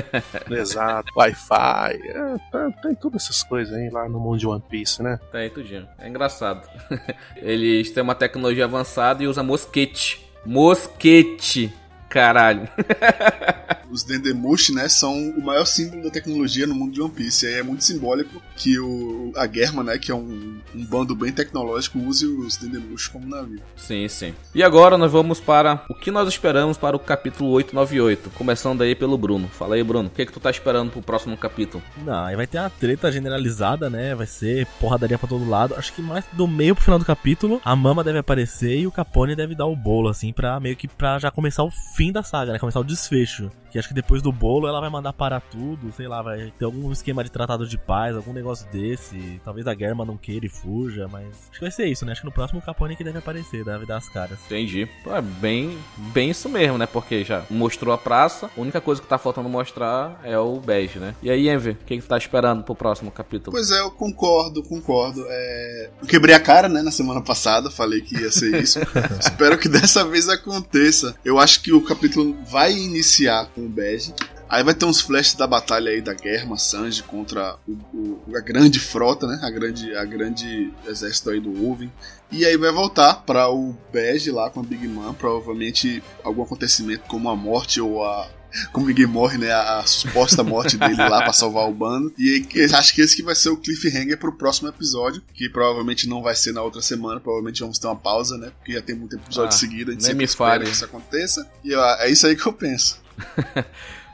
[0.50, 1.10] Exato.
[1.16, 2.00] Wi-Fi.
[2.04, 5.18] É, tá- tem todas essas coisas aí lá no mundo de One Piece, né?
[5.32, 5.88] Tá aí tudinho.
[5.98, 6.68] É engraçado.
[7.36, 10.20] Eles têm uma tecnologia avançada e usam mosquete.
[10.44, 11.72] Mosquete.
[12.08, 12.68] Caralho.
[13.90, 17.46] Os Dendemushi, né, são o maior símbolo da tecnologia no mundo de One Piece.
[17.46, 21.14] E aí é muito simbólico que o, a Germa, né, que é um, um bando
[21.14, 23.60] bem tecnológico, use os Dendemushi como navio.
[23.76, 24.34] Sim, sim.
[24.54, 28.30] E agora nós vamos para o que nós esperamos para o capítulo 898.
[28.30, 29.48] Começando aí pelo Bruno.
[29.48, 30.08] Fala aí, Bruno.
[30.08, 31.82] O que, que tu tá esperando pro próximo capítulo?
[32.04, 34.14] Não, aí vai ter uma treta generalizada, né?
[34.14, 35.74] Vai ser porradaria pra todo lado.
[35.74, 38.92] Acho que mais do meio pro final do capítulo, a Mama deve aparecer e o
[38.92, 42.22] Capone deve dar o bolo, assim, pra meio que pra já começar o fim da
[42.22, 42.58] saga, né?
[42.58, 43.50] Começar o desfecho.
[43.70, 46.64] Que acho que depois do bolo ela vai mandar parar tudo, sei lá, vai ter
[46.64, 49.40] algum esquema de tratado de paz, algum negócio desse.
[49.44, 52.12] Talvez a Germa não queira e fuja, mas acho que vai ser isso, né?
[52.12, 54.38] Acho que no próximo Capone que deve aparecer, deve dar as caras.
[54.46, 54.88] Entendi.
[55.06, 55.78] É bem,
[56.12, 56.86] bem isso mesmo, né?
[56.86, 58.50] Porque já mostrou a praça.
[58.56, 61.14] A única coisa que tá faltando mostrar é o bege, né?
[61.22, 63.52] E aí, Envy, o que, que tu tá esperando pro próximo capítulo?
[63.56, 65.24] Pois é, eu concordo, concordo.
[65.28, 65.90] É...
[66.00, 68.78] Eu quebrei a cara, né, na semana passada, falei que ia ser isso.
[69.20, 71.14] Espero que dessa vez aconteça.
[71.24, 74.12] Eu acho que o capítulo vai iniciar com o Bege.
[74.48, 78.40] Aí vai ter uns flashes da batalha aí da Guerra, Sanji contra o, o- a
[78.40, 79.40] grande frota, né?
[79.42, 81.90] A grande, a grande exército aí do Oven.
[82.30, 87.04] E aí vai voltar para o Bege lá com a Big Man, provavelmente algum acontecimento
[87.08, 88.28] como a morte ou a
[88.72, 89.50] como ninguém morre, né?
[89.52, 92.12] A, a suposta morte dele lá pra salvar o bando.
[92.18, 96.22] E acho que esse que vai ser o cliffhanger pro próximo episódio, que provavelmente não
[96.22, 98.50] vai ser na outra semana, provavelmente vamos ter uma pausa, né?
[98.58, 100.84] Porque já tem muito episódio Ah, seguido, a gente nem sempre me espera que isso
[100.84, 101.48] aconteça.
[101.64, 103.00] E ó, é isso aí que eu penso.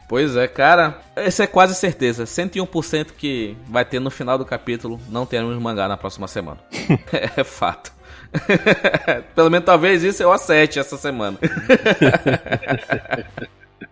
[0.08, 1.00] Pois é, cara.
[1.16, 2.24] Essa é quase certeza.
[2.24, 5.00] 101% que vai ter no final do capítulo.
[5.08, 6.58] Não teremos mangá na próxima semana.
[7.34, 7.90] é fato.
[9.34, 11.38] Pelo menos talvez isso eu acerte essa semana.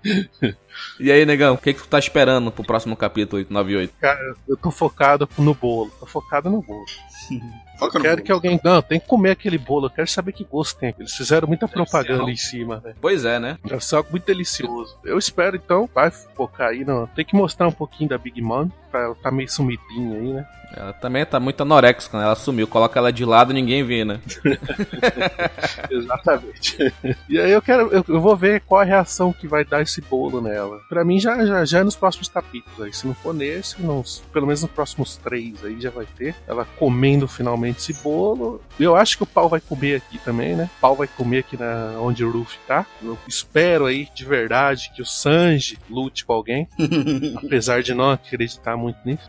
[0.99, 3.93] e aí, negão, o que, que tu tá esperando pro próximo capítulo 898?
[4.01, 5.91] Cara, eu tô focado no bolo.
[5.99, 6.85] Tô focado no bolo.
[7.89, 8.23] Quero bolo.
[8.23, 8.61] que alguém.
[8.63, 9.87] Não, tem que comer aquele bolo.
[9.87, 10.95] Eu quero saber que gosto tem.
[10.99, 12.97] Eles fizeram muita propaganda em cima, velho.
[13.01, 13.59] Pois é, né?
[13.81, 14.99] Ser algo muito delicioso.
[15.05, 16.85] Eu espero então, vai focar aí.
[16.85, 17.07] Não.
[17.07, 18.69] Tem que mostrar um pouquinho da Big Mom.
[18.91, 20.47] Pra ela tá meio sumidinha aí, né?
[20.77, 22.25] Ela também tá muito anorexica, né?
[22.25, 22.67] Ela sumiu.
[22.67, 24.21] Coloca ela de lado e ninguém vê, né?
[25.91, 26.93] Exatamente.
[27.29, 27.89] e aí eu quero.
[27.89, 30.81] Eu, eu vou ver qual a reação que vai dar esse bolo nela.
[30.89, 32.93] Pra mim já, já, já é nos próximos capítulos aí.
[32.93, 33.77] Se não for nesse,
[34.33, 36.35] pelo menos nos próximos três aí já vai ter.
[36.47, 38.61] Ela comendo finalmente esse bolo.
[38.79, 40.71] Eu acho que o pau vai comer aqui também, né?
[40.79, 42.87] O pau vai comer aqui na, onde o Ruffy tá.
[43.03, 46.69] Eu espero aí de verdade que o Sanji lute com alguém.
[47.45, 49.29] apesar de não acreditar muito nisso.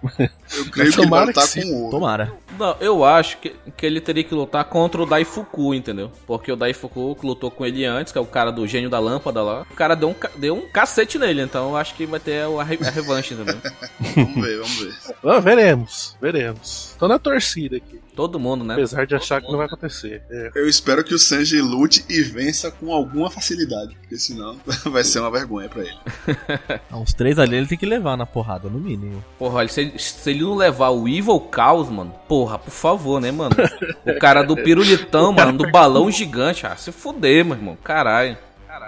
[0.57, 1.61] Eu creio que ele vai Tomara lutar que sim.
[1.61, 1.91] com o ouro.
[1.91, 2.33] Tomara.
[2.57, 6.11] Não, eu acho que, que ele teria que lutar contra o Daifuku, entendeu?
[6.27, 8.99] Porque o Daifuku que lutou com ele antes, que é o cara do gênio da
[8.99, 9.61] lâmpada lá.
[9.69, 12.63] O cara deu um, deu um cacete nele, então eu acho que vai ter a,
[12.63, 13.57] re- a revanche, entendeu?
[14.15, 14.93] Vamos ver, vamos ver.
[15.23, 16.95] Ah, veremos, veremos.
[16.99, 17.99] Tô na torcida aqui.
[18.15, 18.73] Todo mundo, né?
[18.73, 20.21] Apesar de achar que não vai acontecer.
[20.29, 20.51] É.
[20.55, 24.59] Eu espero que o Sanji lute e vença com alguma facilidade, porque senão
[24.91, 25.97] vai ser uma vergonha pra ele.
[26.91, 29.23] Ah, Uns três ali ele tem que levar na porrada, no mínimo.
[29.39, 33.21] Porra, olha, se, ele- se ele não levar o Evil Chaos, mano, porra, por favor,
[33.21, 33.55] né, mano?
[34.05, 38.37] O cara do pirulitão, mano, do balão gigante, ah, se fuder, meu irmão, caralho.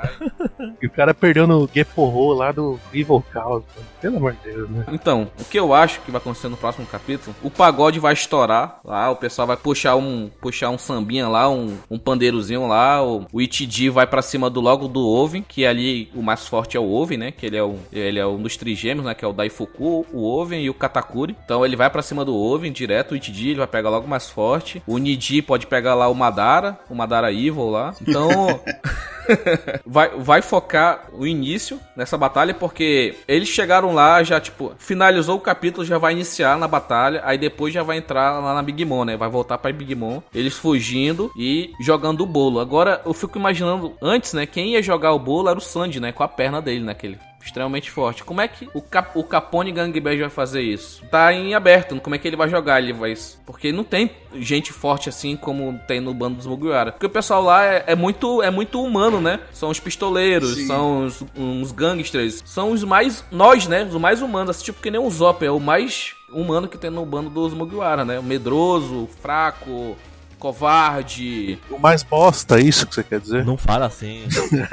[0.82, 3.64] E o cara perdeu no Geporro lá do Evil Chaos.
[3.76, 3.88] mano.
[4.02, 4.86] Pelo amor de Deus, né?
[4.92, 8.80] Então, o que eu acho que vai acontecer no próximo capítulo, o pagode vai estourar
[8.84, 13.26] lá, o pessoal vai puxar um, puxar um sambinha lá, um, um pandeirozinho lá, o,
[13.32, 16.80] o Itidi vai pra cima do logo do Oven, que ali o mais forte é
[16.80, 19.28] o Oven, né, que ele é, o, ele é um dos trigêmeos, né, que é
[19.28, 21.36] o Daifuku, o Oven e o Katakuri.
[21.46, 24.10] Então ele vai pra cima do Oven direto, o Itidi ele vai pegar logo o
[24.10, 24.84] mais forte.
[24.86, 27.96] O Niji pode pegar lá o Madara, o Madara Evil lá.
[28.02, 28.60] Então...
[29.94, 35.42] vai, vai focar o início nessa batalha, porque eles chegaram lá, já, tipo, finalizou o
[35.42, 39.06] capítulo, já vai iniciar na batalha, aí depois já vai entrar lá na Big Mom,
[39.06, 39.16] né?
[39.16, 42.60] Vai voltar pra Big Mom, eles fugindo e jogando o bolo.
[42.60, 46.12] Agora, eu fico imaginando, antes, né, quem ia jogar o bolo era o Sandy, né?
[46.12, 46.96] Com a perna dele, né?
[47.44, 48.24] Extremamente forte.
[48.24, 51.04] Como é que o, Cap o Capone Gangbang vai fazer isso?
[51.12, 52.00] Tá em aberto.
[52.00, 52.82] Como é que ele vai jogar?
[52.82, 53.14] Ele vai.
[53.46, 56.92] Porque não tem gente forte assim como tem no bando dos Mugiwara.
[56.94, 59.40] Porque o pessoal lá é, é muito, é muito humano, né?
[59.52, 60.68] São os pistoleiros, Sim.
[60.68, 62.42] são os, uns gangsters.
[62.46, 63.24] São os mais.
[63.32, 63.84] Nós, né?
[63.84, 64.52] Os mais humanos.
[64.52, 65.46] Assim, tipo que nem o Zop.
[65.46, 68.20] É o mais humano que tem no bando dos Mugiwara, né?
[68.20, 69.98] O medroso, fraco,
[70.44, 71.58] covarde.
[71.70, 73.46] O mais bosta, é isso que você quer dizer?
[73.46, 74.24] Não fala assim.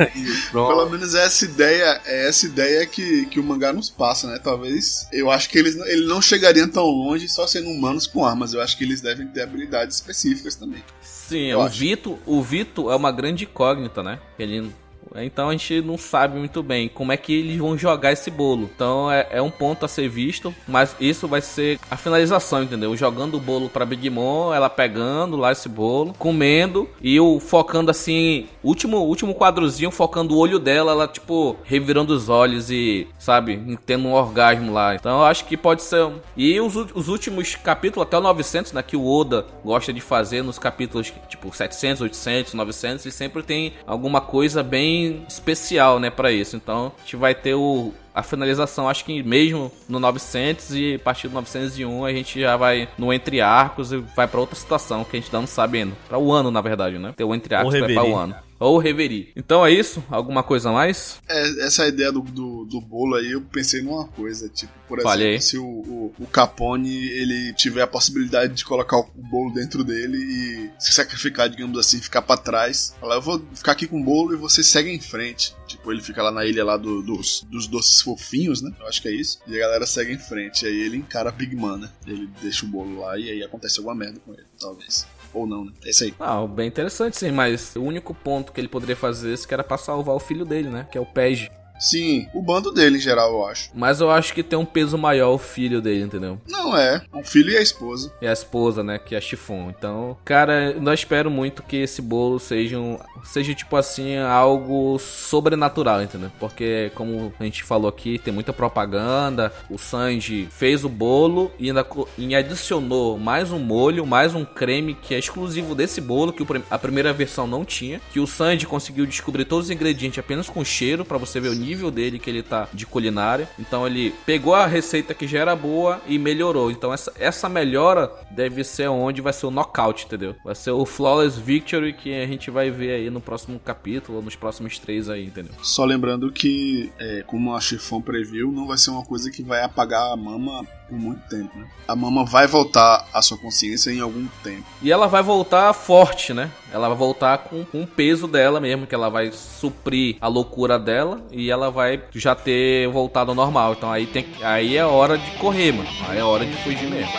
[0.53, 4.39] Pelo menos é essa ideia, é essa ideia que, que o mangá nos passa, né?
[4.43, 5.07] Talvez.
[5.13, 8.53] Eu acho que eles não- ele não chegariam tão longe só sendo humanos com armas.
[8.53, 10.83] Eu acho que eles devem ter habilidades específicas também.
[11.01, 11.79] Sim, Eu o acho.
[11.79, 14.19] Vito, o Vito é uma grande incógnita, né?
[14.39, 14.73] Ele
[15.17, 18.71] então a gente não sabe muito bem como é que eles vão jogar esse bolo.
[18.75, 22.97] Então é, é um ponto a ser visto, mas isso vai ser a finalização, entendeu?
[22.97, 28.47] Jogando o bolo pra Big Mom, ela pegando lá esse bolo, comendo e focando assim,
[28.63, 34.09] último último quadrozinho focando o olho dela, ela tipo revirando os olhos e, sabe, tendo
[34.09, 34.95] um orgasmo lá.
[34.95, 36.11] Então eu acho que pode ser.
[36.37, 40.43] E os, os últimos capítulos até o 900, né, que o Oda gosta de fazer
[40.43, 46.33] nos capítulos tipo 700, 800, 900 e sempre tem alguma coisa bem especial, né, para
[46.33, 46.57] isso.
[46.57, 50.99] Então, a gente vai ter o a finalização, acho que mesmo no 900 e a
[50.99, 55.05] partir do 901 a gente já vai no entre arcos e vai pra outra situação
[55.05, 55.97] que a gente ainda não sabe ainda.
[56.09, 57.15] Pra o ano, na verdade, né?
[57.17, 58.35] Ter o entre arcos vai pra o ano.
[58.61, 59.33] Ou Reverie.
[59.35, 60.05] Então é isso?
[60.11, 61.17] Alguma coisa a mais?
[61.27, 65.11] É, essa ideia do, do, do bolo aí, eu pensei numa coisa, tipo, por exemplo,
[65.11, 65.41] Fale aí.
[65.41, 70.19] se o, o, o Capone ele tiver a possibilidade de colocar o bolo dentro dele
[70.19, 74.05] e se sacrificar, digamos assim, ficar pra trás, falar, eu vou ficar aqui com o
[74.05, 75.55] bolo e você segue em frente.
[75.67, 78.73] Tipo, ele fica lá na ilha lá do- dos, dos doces fofinhos, né?
[78.79, 79.39] Eu acho que é isso.
[79.47, 80.65] E a galera segue em frente.
[80.65, 81.91] E aí ele encara a Big Man, né?
[82.07, 85.07] Ele deixa o bolo lá e aí acontece alguma merda com ele, talvez.
[85.33, 85.73] Ou não, né?
[85.85, 86.15] É isso aí.
[86.19, 89.65] Ah, bem interessante sim, mas o único ponto que ele poderia fazer isso que era
[89.65, 90.87] pra salvar o filho dele, né?
[90.91, 91.51] Que é o Pege.
[91.81, 93.71] Sim, o bando dele em geral, eu acho.
[93.75, 96.39] Mas eu acho que tem um peso maior o filho dele, entendeu?
[96.47, 97.03] Não é.
[97.13, 98.13] O filho e a esposa.
[98.21, 98.99] E a esposa, né?
[98.99, 99.73] Que é a Chifon.
[99.77, 104.99] Então, cara, eu não espero muito que esse bolo seja, um, seja tipo assim, algo
[104.99, 106.31] sobrenatural, entendeu?
[106.39, 109.53] Porque, como a gente falou aqui, tem muita propaganda.
[109.71, 111.87] O Sanji fez o bolo e ainda
[112.19, 116.79] e adicionou mais um molho, mais um creme que é exclusivo desse bolo, que a
[116.79, 118.01] primeira versão não tinha.
[118.13, 121.55] Que o Sanji conseguiu descobrir todos os ingredientes apenas com cheiro, pra você ver o
[121.55, 123.49] nível dele que ele tá de culinária.
[123.59, 126.71] Então ele pegou a receita que já era boa e melhorou.
[126.71, 130.35] Então essa, essa melhora deve ser onde vai ser o knockout, entendeu?
[130.45, 134.37] Vai ser o flawless victory que a gente vai ver aí no próximo capítulo, nos
[134.37, 135.53] próximos três aí, entendeu?
[135.63, 139.63] Só lembrando que, é, como a Chifão previu, não vai ser uma coisa que vai
[139.63, 141.67] apagar a mama por muito tempo, né?
[141.87, 144.65] A mama vai voltar à sua consciência em algum tempo.
[144.83, 146.51] E ela vai voltar forte, né?
[146.73, 150.79] Ela vai voltar com, com o peso dela mesmo, que ela vai suprir a loucura
[150.79, 153.73] dela e ela vai já ter voltado ao normal.
[153.73, 155.89] Então aí tem aí é hora de correr, mano.
[156.09, 157.11] Aí é hora de fugir mesmo.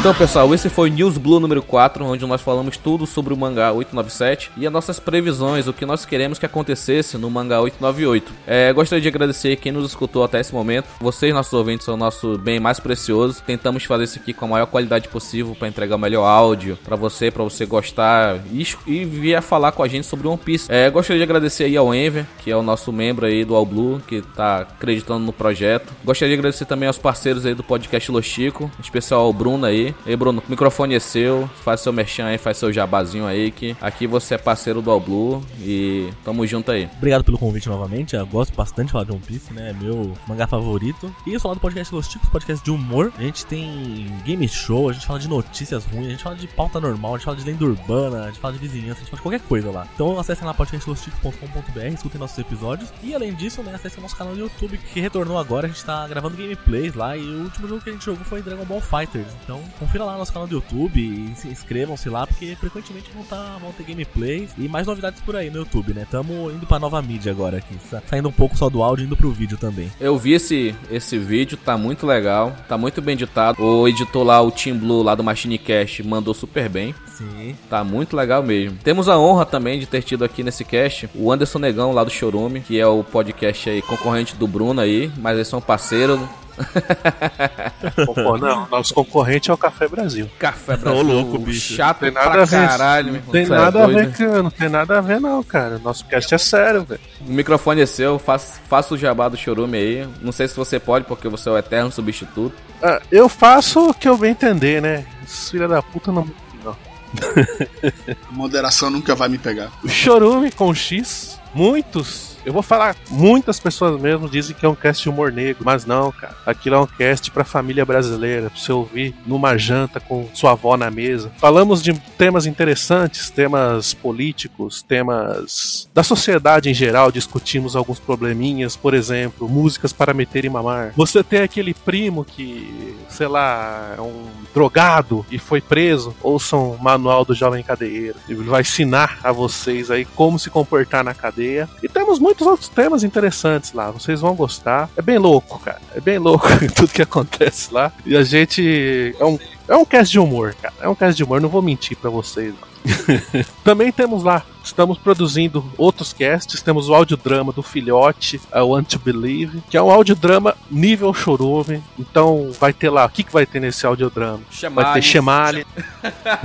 [0.00, 3.36] Então, pessoal, esse foi o News Blue número 4, onde nós falamos tudo sobre o
[3.36, 8.32] mangá 897 e as nossas previsões, o que nós queremos que acontecesse no mangá 898.
[8.46, 10.86] É, gostaria de agradecer quem nos escutou até esse momento.
[11.02, 13.42] Vocês, nossos ouvintes, são o nosso bem mais precioso.
[13.46, 16.96] Tentamos fazer isso aqui com a maior qualidade possível para entregar o melhor áudio para
[16.96, 20.72] você, para você gostar e, e vir falar com a gente sobre One Piece.
[20.72, 23.66] É, gostaria de agradecer aí ao Enver, que é o nosso membro aí do All
[23.66, 25.92] Blue, que tá acreditando no projeto.
[26.02, 29.66] Gostaria de agradecer também aos parceiros aí do podcast Los Chico, em especial ao Bruno
[29.66, 29.89] aí.
[30.06, 33.76] E Bruno, o microfone é seu, faz seu merchan aí, faz seu jabazinho aí, que
[33.80, 36.88] aqui você é parceiro do All Blue e tamo junto aí.
[36.96, 38.16] Obrigado pelo convite novamente.
[38.16, 39.70] Eu gosto bastante de falar de One Piece, né?
[39.70, 41.14] É meu mangá favorito.
[41.26, 43.12] E falar do podcast Los Ticos, podcast de humor.
[43.18, 46.46] A gente tem game show, a gente fala de notícias ruins, a gente fala de
[46.48, 49.10] pauta normal, a gente fala de lenda urbana, a gente fala de vizinhança, a gente
[49.10, 49.86] fala de qualquer coisa lá.
[49.94, 52.90] Então acessem lá podcastlosticos.com.br, escutem nossos episódios.
[53.02, 55.66] E além disso, né, acessem nosso canal no YouTube, que retornou agora.
[55.66, 57.16] A gente tá gravando gameplays lá.
[57.16, 59.28] E o último jogo que a gente jogou foi Dragon Ball Fighters.
[59.44, 63.24] Então confira lá no nosso canal do YouTube e se inscrevam-se lá, porque frequentemente vão,
[63.24, 66.06] tá, vão ter gameplays e mais novidades por aí no YouTube, né?
[66.10, 67.74] Tamo indo pra nova mídia agora aqui.
[67.90, 69.90] sa- Saindo um pouco só do áudio, indo pro vídeo também.
[69.98, 73.60] Eu vi esse, esse vídeo, tá muito legal, tá muito bem editado.
[73.62, 76.94] O editor lá, o Team Blue lá do Machine Cast, mandou super bem.
[77.06, 77.56] Sim.
[77.68, 78.78] Tá muito legal mesmo.
[78.84, 82.10] Temos a honra também de ter tido aqui nesse cast o Anderson Negão lá do
[82.10, 86.20] Chorume, que é o podcast aí concorrente do Bruno aí, mas eles são parceiros.
[88.14, 90.28] Pô, não, nosso concorrente é o Café Brasil.
[90.38, 91.00] Café Brasil.
[91.00, 91.74] Ô, louco, bicho.
[91.74, 92.68] Chato Tem pra nada a ver.
[92.68, 93.32] caralho, meu irmão.
[93.32, 94.14] tem é nada a ver, né?
[94.16, 94.42] cara.
[94.42, 95.78] Não tem nada a ver, não, cara.
[95.78, 97.00] Nosso cast é sério, velho.
[97.20, 100.08] O microfone é seu, faça, faça o jabá do chorume aí.
[100.20, 102.54] Não sei se você pode, porque você é o eterno substituto.
[102.82, 105.04] Ah, eu faço o que eu bem entender, né?
[105.26, 106.28] Filha da puta não.
[106.64, 106.76] não.
[108.28, 109.70] A moderação nunca vai me pegar.
[109.82, 112.29] O Chorume com X, muitos.
[112.44, 115.84] Eu vou falar, muitas pessoas mesmo dizem que é um cast de humor negro, mas
[115.84, 116.34] não, cara.
[116.46, 120.76] Aquilo é um cast pra família brasileira, pra você ouvir numa janta com sua avó
[120.76, 121.30] na mesa.
[121.38, 128.94] Falamos de temas interessantes, temas políticos, temas da sociedade em geral, discutimos alguns probleminhas, por
[128.94, 130.92] exemplo, músicas para meter e mamar.
[130.96, 136.82] Você tem aquele primo que, sei lá, é um drogado e foi preso, ouçam o
[136.82, 138.16] manual do jovem cadeieiro.
[138.28, 141.68] Ele vai ensinar a vocês aí como se comportar na cadeia.
[141.82, 144.88] E temos muitos outros temas interessantes lá, vocês vão gostar.
[144.96, 145.80] É bem louco, cara.
[145.94, 147.92] É bem louco tudo que acontece lá.
[148.06, 149.38] E a gente é um
[149.68, 150.74] é um cast de humor, cara.
[150.80, 152.54] É um cast de humor, não vou mentir pra vocês.
[153.62, 156.62] Também temos lá, estamos produzindo outros casts.
[156.62, 161.82] Temos o audiodrama do Filhote, I Want to Believe, que é um audiodrama nível chorume.
[161.98, 164.40] Então vai ter lá, o que, que vai ter nesse audiodrama?
[164.74, 165.66] Vai ter Chemale.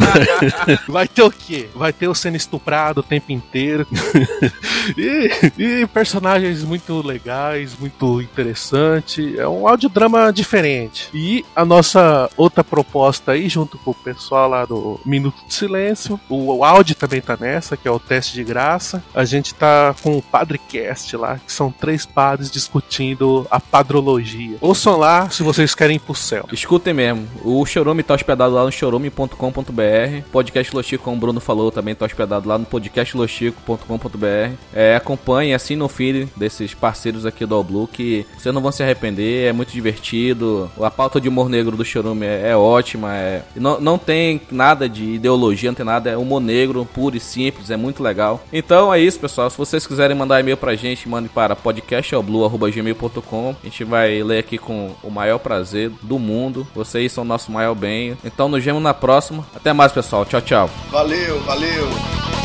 [0.87, 1.69] vai ter o quê?
[1.75, 3.87] Vai ter o sendo estuprado o tempo inteiro.
[4.97, 9.37] e, e personagens muito legais, muito interessante.
[9.39, 11.09] É um audiodrama diferente.
[11.13, 16.19] E a nossa outra proposta aí, junto com o pessoal lá do Minuto de Silêncio,
[16.29, 19.03] o áudio também tá nessa, que é o teste de graça.
[19.13, 24.57] A gente tá com o Padrecast lá, que são três padres discutindo a padrologia.
[24.61, 26.47] Ouçam lá se vocês querem ir pro céu.
[26.51, 27.27] Escutem mesmo.
[27.43, 30.29] O Chorume tá hospedado lá no chorume.com.br.
[30.31, 34.55] Podcast Lochico, como o Bruno falou, também tá hospedado lá no podcastlochico.com.br.
[34.73, 38.71] É, acompanhe, assine o feed desses parceiros aqui do All Blue, que vocês não vão
[38.71, 40.69] se arrepender, é muito divertido.
[40.81, 43.13] A pauta de humor negro do Chorume é, é ótima.
[43.15, 47.19] É, não, não tem nada de ideologia, não tem nada, é humor negro, puro e
[47.19, 48.41] simples, é muito legal.
[48.51, 49.49] Então é isso, pessoal.
[49.49, 53.55] Se vocês quiserem mandar e-mail pra gente, mande para podcastallblue.gmail.com.
[53.61, 56.67] A gente vai ler aqui com o maior prazer do mundo.
[56.73, 58.17] Vocês são o nosso maior bem.
[58.23, 59.45] Então nos vemos na próxima.
[59.55, 60.25] Até mais, pessoal.
[60.25, 60.69] Tchau, tchau.
[60.91, 62.44] Valeu, valeu.